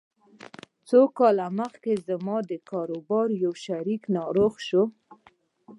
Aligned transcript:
څو 0.87 1.01
کاله 1.17 1.47
مخکې 1.59 1.93
زما 2.07 2.37
د 2.49 2.51
کاروبار 2.69 3.27
يو 3.43 3.53
شريک 3.65 4.01
ناروغ 4.17 4.53
شو. 4.67 4.83